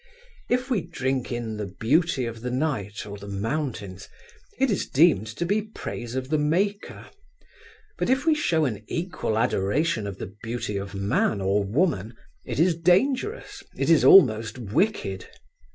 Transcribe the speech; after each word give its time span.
If 0.49 0.71
we 0.71 0.81
drink 0.81 1.31
in 1.31 1.57
the 1.57 1.75
beauty 1.79 2.25
of 2.25 2.41
the 2.41 2.49
night 2.49 3.05
or 3.05 3.19
the 3.19 3.27
mountains, 3.27 4.09
it 4.57 4.71
is 4.71 4.87
deemed 4.89 5.27
to 5.27 5.45
be 5.45 5.61
praise 5.61 6.15
of 6.15 6.29
the 6.31 6.39
Maker, 6.39 7.11
but 7.99 8.09
if 8.09 8.25
we 8.25 8.33
show 8.33 8.65
an 8.65 8.83
equal 8.87 9.37
adoration 9.37 10.07
of 10.07 10.17
the 10.17 10.33
beauty 10.41 10.75
of 10.75 10.95
man 10.95 11.39
or 11.39 11.63
woman, 11.63 12.15
it 12.45 12.59
is 12.59 12.75
dangerous, 12.75 13.61
it 13.77 13.91
is 13.91 14.03
almost 14.03 14.57
wicked. 14.57 15.27